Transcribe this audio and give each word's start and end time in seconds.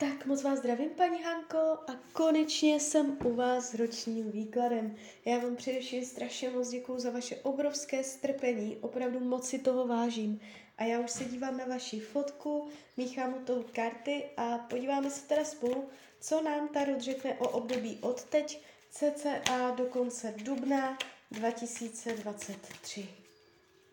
Tak 0.00 0.26
moc 0.26 0.42
vás 0.42 0.58
zdravím, 0.58 0.90
paní 0.90 1.22
Hanko, 1.22 1.58
a 1.58 1.96
konečně 2.12 2.80
jsem 2.80 3.18
u 3.24 3.34
vás 3.34 3.70
s 3.70 3.74
ročním 3.74 4.30
výkladem. 4.30 4.96
Já 5.24 5.38
vám 5.38 5.56
především 5.56 6.04
strašně 6.04 6.50
moc 6.50 6.68
děkuju 6.68 6.98
za 6.98 7.10
vaše 7.10 7.36
obrovské 7.36 8.04
strpení, 8.04 8.76
opravdu 8.80 9.20
moc 9.20 9.48
si 9.48 9.58
toho 9.58 9.86
vážím. 9.86 10.40
A 10.76 10.84
já 10.84 11.00
už 11.00 11.10
se 11.10 11.24
dívám 11.24 11.56
na 11.56 11.64
vaši 11.64 12.00
fotku, 12.00 12.68
míchám 12.96 13.34
u 13.34 13.44
toho 13.44 13.64
karty 13.72 14.24
a 14.36 14.58
podíváme 14.58 15.10
se 15.10 15.28
teda 15.28 15.44
spolu, 15.44 15.88
co 16.20 16.42
nám 16.42 16.68
ta 16.68 16.80
řekne 16.98 17.34
o 17.34 17.48
období 17.48 17.98
od 18.00 18.24
teď, 18.24 18.62
cca 18.90 19.70
do 19.76 19.84
konce 19.84 20.34
dubna 20.36 20.98
2023. 21.30 23.08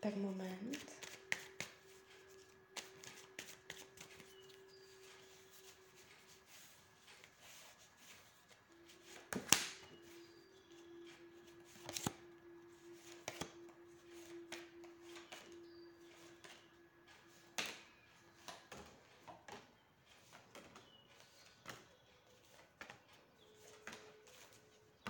Tak 0.00 0.16
moment. 0.16 1.05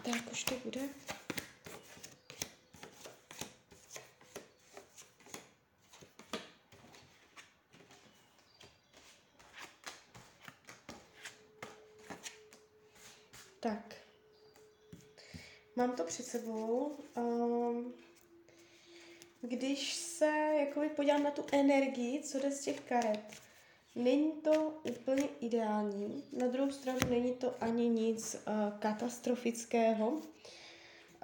Tak 0.07 0.33
už 0.33 0.45
to 0.45 0.55
bude. 0.65 0.81
Tak. 13.61 13.95
Mám 15.77 15.97
to 15.97 16.05
před 16.05 16.27
sebou. 16.27 16.99
Um, 17.17 17.95
když 19.43 19.95
se 19.95 20.27
jakoby 20.61 20.89
podívám 20.89 21.23
na 21.23 21.31
tu 21.31 21.45
energii, 21.53 22.23
co 22.23 22.39
jde 22.39 22.51
z 22.51 22.61
těch 22.61 22.81
karet, 22.81 23.46
Není 23.97 24.33
to 24.33 24.81
úplně 24.91 25.29
ideální, 25.41 26.25
na 26.33 26.47
druhou 26.47 26.71
stranu 26.71 26.99
není 27.11 27.33
to 27.33 27.55
ani 27.61 27.89
nic 27.89 28.35
uh, 28.35 28.79
katastrofického. 28.79 30.09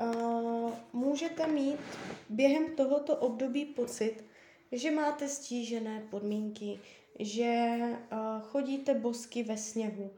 Uh, 0.01 0.73
můžete 0.93 1.47
mít 1.47 1.81
během 2.29 2.77
tohoto 2.77 3.17
období 3.17 3.65
pocit, 3.65 4.25
že 4.73 4.91
máte 4.91 5.29
stížené 5.29 6.03
podmínky, 6.11 6.81
že 7.19 7.79
uh, 7.79 8.43
chodíte 8.43 8.95
bosky 8.95 9.43
ve 9.43 9.57
sněhu, 9.57 10.11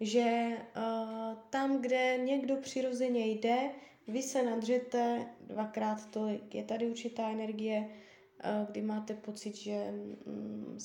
že 0.00 0.48
uh, 0.76 1.38
tam, 1.50 1.82
kde 1.82 2.18
někdo 2.24 2.56
přirozeně 2.56 3.26
jde, 3.26 3.70
vy 4.08 4.22
se 4.22 4.42
nadřete 4.42 5.26
dvakrát 5.40 6.10
tolik. 6.10 6.54
Je 6.54 6.64
tady 6.64 6.86
určitá 6.86 7.30
energie, 7.30 7.78
uh, 7.80 8.70
kdy 8.70 8.82
máte 8.82 9.14
pocit, 9.14 9.56
že 9.56 9.94
um, 10.26 10.78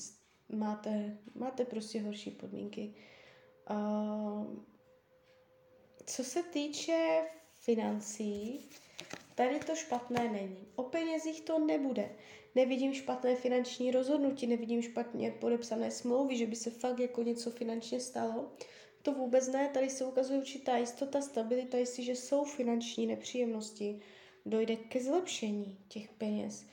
máte, 0.52 1.18
máte 1.34 1.64
prostě 1.64 2.00
horší 2.00 2.30
podmínky. 2.30 2.94
Uh, 3.70 4.46
co 6.06 6.24
se 6.24 6.42
týče 6.42 7.22
financí, 7.54 8.60
tady 9.34 9.58
to 9.58 9.74
špatné 9.74 10.28
není. 10.32 10.66
O 10.76 10.82
penězích 10.82 11.40
to 11.40 11.58
nebude. 11.58 12.16
Nevidím 12.54 12.94
špatné 12.94 13.36
finanční 13.36 13.90
rozhodnutí, 13.90 14.46
nevidím 14.46 14.82
špatně 14.82 15.30
podepsané 15.30 15.90
smlouvy, 15.90 16.36
že 16.36 16.46
by 16.46 16.56
se 16.56 16.70
fakt 16.70 16.98
jako 16.98 17.22
něco 17.22 17.50
finančně 17.50 18.00
stalo. 18.00 18.52
To 19.02 19.12
vůbec 19.12 19.48
ne, 19.48 19.68
tady 19.68 19.90
se 19.90 20.04
ukazuje 20.04 20.38
určitá 20.38 20.76
jistota, 20.76 21.20
stabilita, 21.20 21.78
jestliže 21.78 22.12
jsou 22.12 22.44
finanční 22.44 23.06
nepříjemnosti, 23.06 24.00
dojde 24.46 24.76
ke 24.76 25.00
zlepšení 25.00 25.78
těch 25.88 26.08
peněz. 26.08 26.66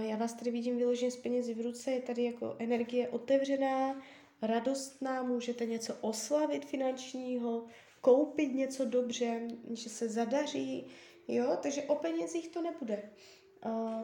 Já 0.00 0.16
vás 0.16 0.34
tady 0.34 0.50
vidím 0.50 0.76
vyloženě 0.76 1.10
z 1.10 1.16
penězi 1.16 1.54
v 1.54 1.60
ruce, 1.60 1.90
je 1.90 2.00
tady 2.00 2.24
jako 2.24 2.56
energie 2.58 3.08
otevřená, 3.08 4.02
radostná, 4.42 5.22
můžete 5.22 5.66
něco 5.66 5.94
oslavit 6.00 6.64
finančního, 6.64 7.66
koupit 8.00 8.54
něco 8.54 8.84
dobře, 8.84 9.48
že 9.70 9.88
se 9.90 10.08
zadaří, 10.08 10.86
jo, 11.28 11.58
takže 11.62 11.82
o 11.82 11.94
penězích 11.94 12.48
to 12.48 12.62
nebude. 12.62 13.10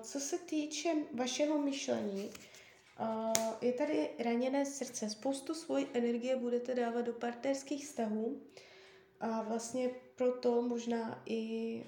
Co 0.00 0.20
se 0.20 0.38
týče 0.38 0.94
vašeho 1.12 1.58
myšlení, 1.58 2.30
je 3.60 3.72
tady 3.72 4.10
raněné 4.18 4.66
srdce. 4.66 5.10
Spoustu 5.10 5.54
svojí 5.54 5.86
energie 5.92 6.36
budete 6.36 6.74
dávat 6.74 7.02
do 7.02 7.12
partnerských 7.12 7.84
vztahů 7.84 8.40
a 9.20 9.42
vlastně 9.42 9.90
proto 10.16 10.62
možná 10.62 11.22
i 11.26 11.84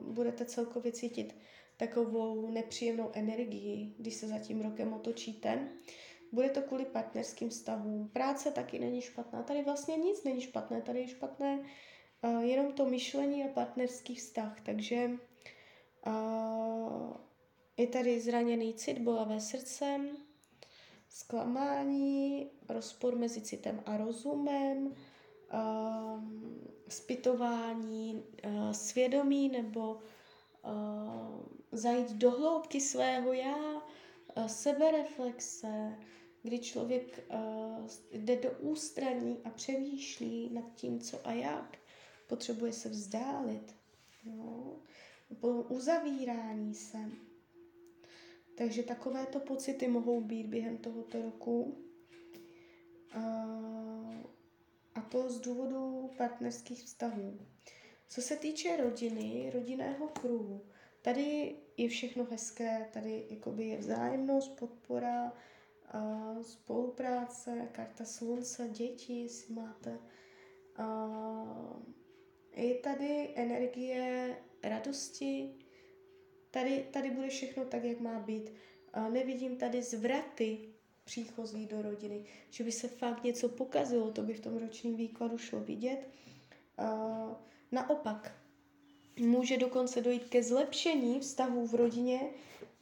budete 0.00 0.44
celkově 0.44 0.92
cítit 0.92 1.34
takovou 1.78 2.50
nepříjemnou 2.50 3.10
energii, 3.12 3.94
když 3.98 4.14
se 4.14 4.28
za 4.28 4.38
tím 4.38 4.60
rokem 4.60 4.92
otočíte. 4.92 5.68
Bude 6.32 6.50
to 6.50 6.62
kvůli 6.62 6.84
partnerským 6.84 7.48
vztahům. 7.48 8.08
Práce 8.08 8.50
taky 8.50 8.78
není 8.78 9.00
špatná. 9.00 9.42
Tady 9.42 9.62
vlastně 9.62 9.96
nic 9.96 10.24
není 10.24 10.40
špatné. 10.40 10.82
Tady 10.82 11.00
je 11.00 11.08
špatné 11.08 11.58
uh, 12.22 12.40
jenom 12.40 12.72
to 12.72 12.84
myšlení 12.84 13.44
a 13.44 13.48
partnerský 13.48 14.14
vztah. 14.14 14.60
Takže 14.60 15.10
uh, 16.06 17.12
je 17.76 17.86
tady 17.86 18.20
zraněný 18.20 18.74
cit, 18.74 18.98
bolavé 18.98 19.40
srdce, 19.40 20.00
zklamání, 21.08 22.50
rozpor 22.68 23.16
mezi 23.16 23.40
citem 23.40 23.82
a 23.86 23.96
rozumem, 23.96 24.86
uh, 24.86 26.22
zpytování 26.88 28.24
svědomí 28.72 29.48
nebo 29.48 29.98
zajít 31.78 32.12
do 32.12 32.30
hloubky 32.30 32.80
svého 32.80 33.32
já, 33.32 33.74
uh, 33.76 34.46
sebereflexe, 34.46 35.98
kdy 36.42 36.58
člověk 36.58 37.24
uh, 37.34 37.86
jde 38.12 38.36
do 38.36 38.50
ústraní 38.50 39.40
a 39.44 39.50
přemýšlí 39.50 40.50
nad 40.52 40.74
tím, 40.74 41.00
co 41.00 41.26
a 41.26 41.32
jak. 41.32 41.78
Potřebuje 42.26 42.72
se 42.72 42.88
vzdálit. 42.88 43.74
Jo? 44.24 44.76
Po 45.40 45.48
uzavírání 45.48 46.74
se. 46.74 46.98
Takže 48.56 48.82
takovéto 48.82 49.40
pocity 49.40 49.88
mohou 49.88 50.20
být 50.20 50.46
během 50.46 50.78
tohoto 50.78 51.22
roku. 51.22 51.84
Uh, 53.16 53.48
a 54.94 55.00
to 55.00 55.30
z 55.30 55.40
důvodu 55.40 56.10
partnerských 56.16 56.84
vztahů. 56.84 57.38
Co 58.08 58.22
se 58.22 58.36
týče 58.36 58.76
rodiny, 58.76 59.50
rodinného 59.54 60.08
kruhu, 60.08 60.66
tady 61.02 61.56
je 61.78 61.88
všechno 61.88 62.24
hezké, 62.30 62.88
tady 62.92 63.26
jakoby 63.30 63.64
je 63.64 63.78
vzájemnost, 63.78 64.58
podpora, 64.58 65.32
uh, 65.94 66.42
spolupráce, 66.42 67.68
karta 67.72 68.04
slunce, 68.04 68.68
děti, 68.68 69.20
jestli 69.20 69.54
máte. 69.54 69.98
Uh, 70.78 71.82
je 72.56 72.74
tady 72.74 73.28
energie 73.34 74.36
radosti, 74.62 75.54
tady, 76.50 76.86
tady 76.92 77.10
bude 77.10 77.28
všechno 77.28 77.64
tak, 77.64 77.84
jak 77.84 78.00
má 78.00 78.18
být. 78.18 78.52
Uh, 78.96 79.10
nevidím 79.10 79.56
tady 79.56 79.82
zvraty 79.82 80.58
příchozí 81.04 81.66
do 81.66 81.82
rodiny, 81.82 82.24
že 82.50 82.64
by 82.64 82.72
se 82.72 82.88
fakt 82.88 83.24
něco 83.24 83.48
pokazilo, 83.48 84.12
to 84.12 84.22
by 84.22 84.34
v 84.34 84.40
tom 84.40 84.56
ročním 84.56 84.96
výkladu 84.96 85.38
šlo 85.38 85.60
vidět. 85.60 86.08
Uh, 86.78 87.34
Naopak, 87.72 88.32
může 89.20 89.56
dokonce 89.56 90.00
dojít 90.00 90.24
ke 90.24 90.42
zlepšení 90.42 91.20
vztahů 91.20 91.66
v 91.66 91.74
rodině, 91.74 92.20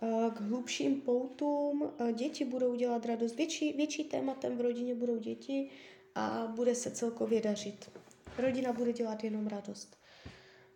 eh, 0.03 0.31
k 0.35 0.41
hlubším 0.41 1.01
poutům, 1.01 1.91
eh, 1.99 2.13
děti 2.13 2.45
budou 2.45 2.75
dělat 2.75 3.07
radost, 3.07 3.37
větší, 3.37 3.73
větší 3.73 4.05
tématem 4.05 4.57
v 4.57 4.61
rodině 4.61 4.95
budou 4.95 5.17
děti 5.17 5.71
a 6.15 6.53
bude 6.57 6.75
se 6.75 6.91
celkově 6.91 7.41
dařit. 7.41 7.91
Rodina 8.39 8.73
bude 8.73 8.93
dělat 8.93 9.25
jenom 9.25 9.47
radost. 9.47 9.97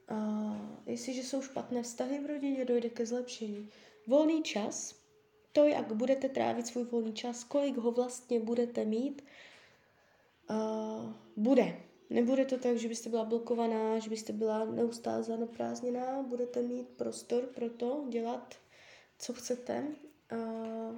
A 0.09 0.57
jestliže 0.87 1.23
jsou 1.23 1.43
špatné 1.43 1.83
vztahy 1.83 2.21
v 2.21 2.27
rodině, 2.27 2.65
dojde 2.65 2.89
ke 2.89 3.07
zlepšení. 3.07 3.69
Volný 4.07 4.43
čas, 4.43 4.95
to, 5.53 5.65
jak 5.65 5.93
budete 5.93 6.29
trávit 6.29 6.67
svůj 6.67 6.85
volný 6.85 7.13
čas, 7.13 7.45
kolik 7.45 7.77
ho 7.77 7.91
vlastně 7.91 8.41
budete 8.41 8.85
mít, 8.85 9.23
bude. 11.37 11.81
Nebude 12.11 12.45
to 12.45 12.59
tak, 12.59 12.77
že 12.77 12.89
byste 12.89 13.11
byla 13.11 13.25
blokovaná, 13.25 13.99
že 13.99 14.11
byste 14.11 14.33
byla 14.33 14.65
neustále 14.65 15.23
zaneprázdněná, 15.23 16.23
budete 16.23 16.63
mít 16.63 16.89
prostor 16.89 17.43
pro 17.47 17.71
to 17.71 18.07
dělat, 18.09 18.55
co 19.19 19.33
chcete. 19.33 19.87
Uh, 20.33 20.97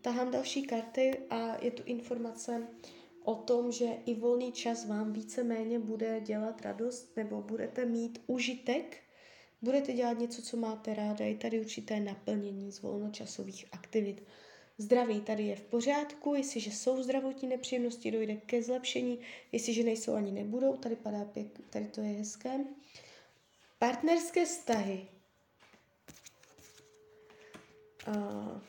tahám 0.00 0.30
další 0.30 0.62
karty 0.62 1.18
a 1.30 1.64
je 1.64 1.70
tu 1.70 1.82
informace 1.86 2.68
o 3.24 3.34
tom, 3.34 3.72
že 3.72 3.86
i 4.06 4.14
volný 4.14 4.52
čas 4.52 4.86
vám 4.86 5.12
víceméně 5.12 5.78
bude 5.78 6.20
dělat 6.20 6.62
radost 6.62 7.16
nebo 7.16 7.42
budete 7.42 7.84
mít 7.84 8.22
užitek, 8.26 8.96
budete 9.62 9.92
dělat 9.92 10.18
něco, 10.18 10.42
co 10.42 10.56
máte 10.56 10.94
ráda, 10.94 11.24
je 11.24 11.36
tady 11.36 11.60
určité 11.60 12.00
naplnění 12.00 12.72
z 12.72 12.82
volnočasových 12.82 13.66
aktivit. 13.72 14.22
Zdraví 14.78 15.20
tady 15.20 15.42
je 15.42 15.56
v 15.56 15.62
pořádku, 15.62 16.34
jestliže 16.34 16.70
jsou 16.70 17.02
zdravotní 17.02 17.48
nepříjemnosti, 17.48 18.10
dojde 18.10 18.36
ke 18.36 18.62
zlepšení, 18.62 19.18
jestliže 19.52 19.82
nejsou 19.82 20.14
ani 20.14 20.32
nebudou, 20.32 20.76
tady 20.76 20.96
padá 20.96 21.24
pěk, 21.24 21.46
tady 21.70 21.86
to 21.86 22.00
je 22.00 22.08
hezké. 22.08 22.50
Partnerské 23.78 24.44
vztahy. 24.44 25.06
Uh, 28.08 28.60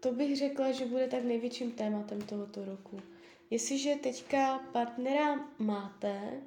to 0.00 0.12
bych 0.12 0.36
řekla, 0.36 0.72
že 0.72 0.86
bude 0.86 1.08
tak 1.08 1.24
největším 1.24 1.72
tématem 1.72 2.22
tohoto 2.22 2.64
roku. 2.64 3.00
Jestliže 3.50 3.94
teďka 3.96 4.58
partnera 4.58 5.48
máte, 5.58 6.40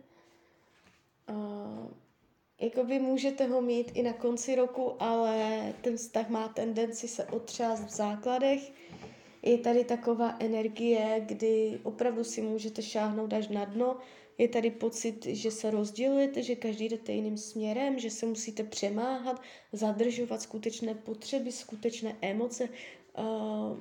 jakoby 2.61 2.99
můžete 2.99 3.45
ho 3.47 3.61
mít 3.61 3.91
i 3.93 4.03
na 4.03 4.13
konci 4.13 4.55
roku, 4.55 4.93
ale 4.99 5.73
ten 5.81 5.97
vztah 5.97 6.29
má 6.29 6.47
tendenci 6.47 7.07
se 7.07 7.25
otřást 7.25 7.83
v 7.83 7.89
základech. 7.89 8.71
Je 9.41 9.57
tady 9.57 9.83
taková 9.83 10.35
energie, 10.39 11.23
kdy 11.25 11.79
opravdu 11.83 12.23
si 12.23 12.41
můžete 12.41 12.81
šáhnout 12.81 13.33
až 13.33 13.47
na 13.47 13.65
dno. 13.65 13.97
Je 14.37 14.47
tady 14.47 14.71
pocit, 14.71 15.25
že 15.25 15.51
se 15.51 15.71
rozdělujete, 15.71 16.43
že 16.43 16.55
každý 16.55 16.89
jdete 16.89 17.11
jiným 17.11 17.37
směrem, 17.37 17.99
že 17.99 18.09
se 18.09 18.25
musíte 18.25 18.63
přemáhat, 18.63 19.41
zadržovat 19.73 20.41
skutečné 20.41 20.95
potřeby, 20.95 21.51
skutečné 21.51 22.17
emoce, 22.21 22.69
uh, 23.17 23.77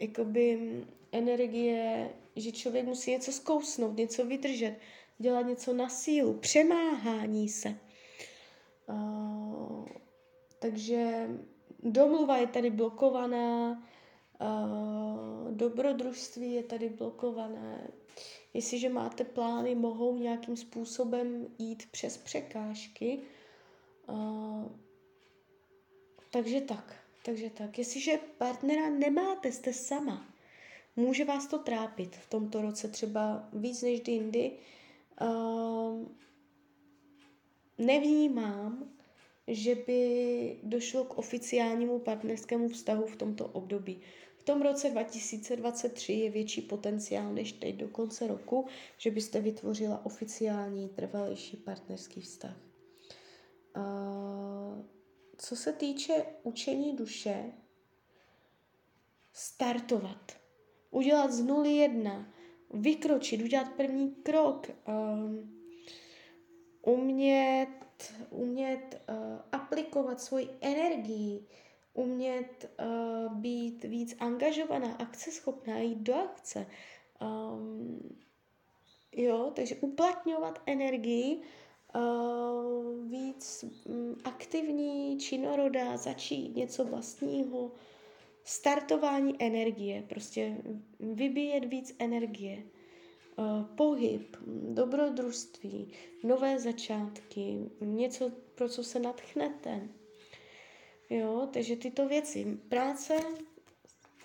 jakoby 0.00 0.70
energie, 1.12 2.10
že 2.36 2.52
člověk 2.52 2.86
musí 2.86 3.10
něco 3.10 3.32
zkousnout, 3.32 3.96
něco 3.96 4.26
vydržet, 4.26 4.74
dělat 5.18 5.42
něco 5.42 5.72
na 5.72 5.88
sílu, 5.88 6.34
přemáhání 6.34 7.48
se. 7.48 7.85
Uh, 8.88 9.86
takže 10.58 11.28
domluva 11.82 12.36
je 12.36 12.46
tady 12.46 12.70
blokovaná, 12.70 13.82
uh, 14.40 15.50
dobrodružství 15.50 16.52
je 16.52 16.62
tady 16.62 16.88
blokované. 16.88 17.90
Jestliže 18.54 18.88
máte 18.88 19.24
plány, 19.24 19.74
mohou 19.74 20.16
nějakým 20.16 20.56
způsobem 20.56 21.46
jít 21.58 21.82
přes 21.90 22.16
překážky. 22.16 23.20
Uh, 24.08 24.64
takže 26.30 26.60
tak, 26.60 26.96
takže 27.24 27.50
tak. 27.50 27.78
Jestliže 27.78 28.18
partnera 28.38 28.90
nemáte, 28.90 29.52
jste 29.52 29.72
sama, 29.72 30.26
může 30.96 31.24
vás 31.24 31.46
to 31.46 31.58
trápit 31.58 32.16
v 32.16 32.30
tomto 32.30 32.62
roce 32.62 32.88
třeba 32.88 33.48
víc 33.52 33.82
než 33.82 34.08
jindy. 34.08 34.52
Uh, 35.20 36.06
nevnímám, 37.78 38.90
že 39.48 39.74
by 39.74 40.00
došlo 40.62 41.04
k 41.04 41.18
oficiálnímu 41.18 41.98
partnerskému 41.98 42.68
vztahu 42.68 43.06
v 43.06 43.16
tomto 43.16 43.46
období. 43.46 44.00
V 44.36 44.42
tom 44.42 44.62
roce 44.62 44.90
2023 44.90 46.12
je 46.12 46.30
větší 46.30 46.62
potenciál 46.62 47.32
než 47.32 47.52
teď 47.52 47.76
do 47.76 47.88
konce 47.88 48.26
roku, 48.26 48.66
že 48.98 49.10
byste 49.10 49.40
vytvořila 49.40 50.06
oficiální, 50.06 50.88
trvalejší 50.88 51.56
partnerský 51.56 52.20
vztah. 52.20 52.56
co 55.38 55.56
se 55.56 55.72
týče 55.72 56.24
učení 56.42 56.96
duše, 56.96 57.52
startovat, 59.32 60.32
udělat 60.90 61.32
z 61.32 61.40
nuly 61.40 61.72
jedna, 61.72 62.32
vykročit, 62.74 63.42
udělat 63.42 63.72
první 63.76 64.14
krok, 64.14 64.70
umět, 66.86 67.68
umět 68.30 69.02
uh, 69.08 69.16
aplikovat 69.52 70.20
svoji 70.20 70.48
energii, 70.60 71.44
umět 71.94 72.70
uh, 72.80 73.32
být 73.32 73.84
víc 73.84 74.16
angažovaná, 74.20 74.92
akceschopná, 74.94 75.78
jít 75.78 75.98
do 75.98 76.14
akce. 76.14 76.66
Um, 77.20 78.18
jo, 79.12 79.52
takže 79.54 79.74
uplatňovat 79.74 80.62
energii, 80.66 81.42
uh, 81.96 83.10
víc 83.10 83.64
um, 83.84 84.16
aktivní, 84.24 85.18
činorodá, 85.18 85.96
začít 85.96 86.56
něco 86.56 86.84
vlastního, 86.84 87.72
startování 88.44 89.34
energie, 89.38 90.02
prostě 90.02 90.56
vybíjet 91.00 91.64
víc 91.64 91.96
energie. 91.98 92.62
Eh, 93.38 93.64
pohyb, 93.76 94.36
dobrodružství, 94.74 95.92
nové 96.22 96.58
začátky, 96.58 97.70
něco, 97.80 98.32
pro 98.54 98.68
co 98.68 98.84
se 98.84 98.98
natchnete. 98.98 99.88
Jo, 101.10 101.48
takže 101.52 101.76
tyto 101.76 102.08
věci. 102.08 102.58
Práce, 102.68 103.14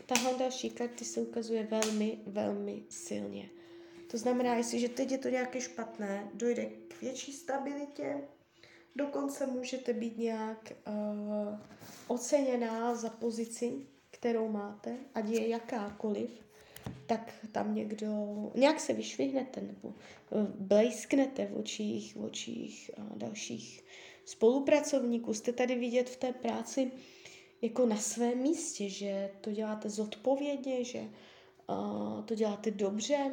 tahle 0.06 0.34
další 0.34 0.69
karty 0.69 1.06
se 1.06 1.22
ukazuje 1.22 1.63
velmi, 1.63 2.19
velmi 2.28 2.84
silně. 2.90 3.50
To 4.12 4.18
znamená, 4.18 4.56
jestliže 4.56 4.90
teď 4.90 5.12
je 5.12 5.18
to 5.18 5.30
nějaké 5.30 5.62
špatné, 5.62 6.30
dojde 6.34 6.66
k 6.66 7.02
větší 7.02 7.34
stabilitě, 7.34 8.22
dokonce 8.96 9.48
můžete 9.48 9.94
být 9.94 10.18
nějak 10.18 10.74
uh, 10.88 11.60
oceněná 12.08 12.96
za 12.96 13.10
pozici, 13.10 13.88
kterou 14.12 14.48
máte, 14.48 14.98
ať 15.13 15.28
je 15.28 15.48
jakákoliv, 15.48 16.50
tak 17.06 17.33
tam 17.51 17.75
někdo, 17.75 18.07
nějak 18.56 18.80
se 18.80 18.94
vyšvihnete 18.94 19.62
nebo 19.62 19.94
eh, 19.95 20.48
blejsknete 20.60 21.45
v 21.45 21.57
očích, 21.57 22.16
v 22.16 22.24
očích 22.24 22.92
dalších 23.16 23.83
spolupracovníků. 24.25 25.33
Jste 25.33 25.54
tady 25.54 25.75
vidět 25.75 26.10
v 26.10 26.18
té 26.18 26.33
práci 26.33 26.92
jako 27.62 27.86
na 27.86 27.98
svém 27.98 28.38
místě, 28.38 28.89
že 28.89 29.31
to 29.42 29.51
děláte 29.51 29.89
zodpovědně, 29.89 30.83
že 30.83 31.00
uh, 31.00 32.25
to 32.25 32.36
děláte 32.36 32.72
dobře. 32.72 33.31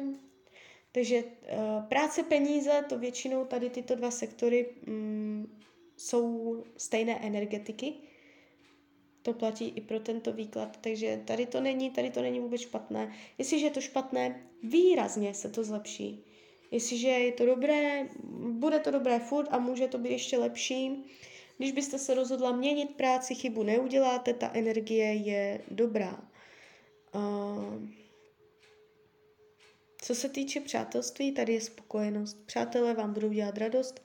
Takže 0.91 1.23
uh, 1.23 1.83
práce, 1.89 2.23
peníze, 2.23 2.85
to 2.89 2.99
většinou 2.99 3.45
tady 3.45 3.69
tyto 3.69 3.95
dva 3.95 4.11
sektory 4.11 4.69
um, 4.87 5.59
jsou 5.97 6.63
stejné 6.77 7.19
energetiky 7.19 7.93
to 9.21 9.33
platí 9.33 9.73
i 9.75 9.81
pro 9.81 9.99
tento 9.99 10.33
výklad, 10.33 10.77
takže 10.81 11.21
tady 11.25 11.45
to 11.45 11.61
není, 11.61 11.91
tady 11.91 12.11
to 12.11 12.21
není 12.21 12.39
vůbec 12.39 12.61
špatné. 12.61 13.13
Jestliže 13.37 13.65
je 13.65 13.71
to 13.71 13.81
špatné, 13.81 14.43
výrazně 14.63 15.33
se 15.33 15.49
to 15.49 15.63
zlepší. 15.63 16.25
Jestliže 16.71 17.07
je 17.07 17.31
to 17.31 17.45
dobré, 17.45 18.09
bude 18.51 18.79
to 18.79 18.91
dobré 18.91 19.19
furt 19.19 19.47
a 19.51 19.59
může 19.59 19.87
to 19.87 19.97
být 19.97 20.11
ještě 20.11 20.37
lepší. 20.37 21.03
Když 21.57 21.71
byste 21.71 21.99
se 21.99 22.13
rozhodla 22.13 22.51
měnit 22.51 22.95
práci, 22.95 23.35
chybu 23.35 23.63
neuděláte, 23.63 24.33
ta 24.33 24.51
energie 24.53 25.13
je 25.13 25.61
dobrá. 25.71 26.29
Co 30.01 30.15
se 30.15 30.29
týče 30.29 30.59
přátelství, 30.59 31.31
tady 31.31 31.53
je 31.53 31.61
spokojenost. 31.61 32.45
Přátelé 32.45 32.93
vám 32.93 33.13
budou 33.13 33.29
dělat 33.29 33.57
radost. 33.57 34.01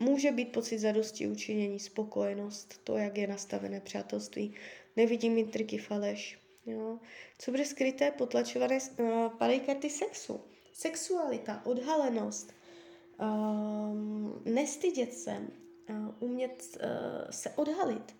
Může 0.00 0.32
být 0.32 0.52
pocit 0.52 0.78
zadosti 0.78 1.26
učinění, 1.26 1.80
spokojenost, 1.80 2.80
to, 2.84 2.96
jak 2.96 3.18
je 3.18 3.26
nastavené 3.26 3.80
přátelství. 3.80 4.54
Nevidím 4.96 5.38
intriky, 5.38 5.78
faleš. 5.78 6.38
Jo. 6.66 6.98
Co 7.38 7.50
bude 7.50 7.64
skryté, 7.64 8.10
potlačované, 8.10 8.78
uh, 8.98 9.28
padají 9.28 9.60
karty 9.60 9.90
sexu. 9.90 10.40
Sexualita, 10.72 11.66
odhalenost, 11.66 12.52
um, 13.20 14.42
nestydět 14.44 15.14
se, 15.14 15.36
uh, 15.90 15.96
umět 16.20 16.62
uh, 16.76 17.30
se 17.30 17.50
odhalit. 17.50 18.16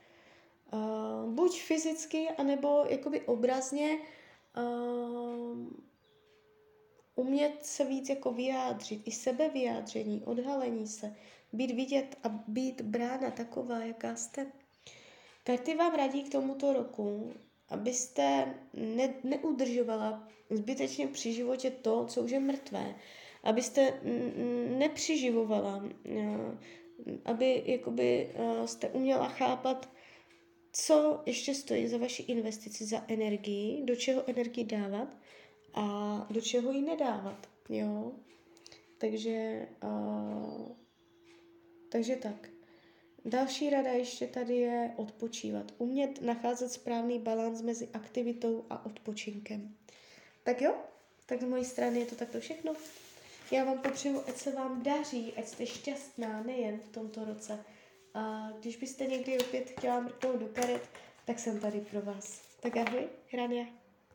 Uh, 0.72 1.32
buď 1.32 1.60
fyzicky, 1.60 2.28
anebo 2.28 2.84
jakoby 2.88 3.20
obrazně 3.20 3.98
uh, 4.56 5.58
umět 7.14 7.66
se 7.66 7.84
víc 7.84 8.08
jako 8.08 8.32
vyjádřit, 8.32 9.02
i 9.04 9.12
sebevyjádření, 9.12 10.22
odhalení 10.24 10.86
se, 10.86 11.16
být 11.56 11.70
vidět 11.70 12.16
a 12.22 12.28
být 12.28 12.80
brána 12.80 13.30
taková, 13.30 13.78
jaká 13.78 14.16
jste. 14.16 14.46
Karty 15.44 15.74
vám 15.74 15.94
radí 15.94 16.22
k 16.22 16.32
tomuto 16.32 16.72
roku, 16.72 17.32
abyste 17.68 18.54
ne, 18.74 19.14
neudržovala 19.24 20.28
zbytečně 20.50 21.06
při 21.06 21.32
životě 21.32 21.70
to, 21.70 22.06
co 22.06 22.22
už 22.22 22.30
je 22.30 22.40
mrtvé. 22.40 22.94
Abyste 23.42 24.00
nepřiživovala, 24.78 25.84
aby 27.24 27.62
jakoby 27.66 28.30
jste 28.64 28.88
uměla 28.88 29.28
chápat, 29.28 29.88
co 30.72 31.22
ještě 31.26 31.54
stojí 31.54 31.88
za 31.88 31.98
vaši 31.98 32.22
investici, 32.22 32.84
za 32.84 33.04
energii, 33.08 33.82
do 33.84 33.96
čeho 33.96 34.30
energii 34.30 34.64
dávat 34.64 35.16
a 35.74 36.26
do 36.30 36.40
čeho 36.40 36.72
ji 36.72 36.82
nedávat. 36.82 37.48
Jo? 37.68 38.12
Takže 38.98 39.68
uh, 39.84 40.85
takže 41.96 42.16
tak. 42.16 42.48
Další 43.24 43.70
rada 43.70 43.90
ještě 43.90 44.26
tady 44.26 44.56
je 44.56 44.92
odpočívat. 44.96 45.72
Umět 45.78 46.22
nacházet 46.22 46.72
správný 46.72 47.18
balans 47.18 47.62
mezi 47.62 47.88
aktivitou 47.92 48.64
a 48.70 48.86
odpočinkem. 48.86 49.74
Tak 50.42 50.60
jo, 50.60 50.74
tak 51.26 51.40
z 51.40 51.44
mojí 51.44 51.64
strany 51.64 51.98
je 52.00 52.06
to 52.06 52.14
takto 52.14 52.40
všechno. 52.40 52.74
Já 53.50 53.64
vám 53.64 53.78
popřeju, 53.78 54.22
ať 54.28 54.36
se 54.36 54.52
vám 54.52 54.82
daří, 54.82 55.32
ať 55.36 55.48
jste 55.48 55.66
šťastná 55.66 56.42
nejen 56.42 56.78
v 56.78 56.88
tomto 56.88 57.24
roce, 57.24 57.64
A 58.14 58.50
když 58.60 58.76
byste 58.76 59.06
někdy 59.06 59.38
opět 59.38 59.70
chtěla 59.70 60.00
mrknout 60.00 60.40
do 60.40 60.46
karet, 60.46 60.88
tak 61.24 61.38
jsem 61.38 61.60
tady 61.60 61.80
pro 61.80 62.00
vás. 62.00 62.40
Tak 62.60 62.76
ahoj, 62.76 63.08
Hrania. 63.32 63.85